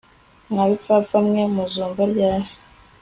[0.49, 2.49] mwa bipfapfa mwe muzumva ryari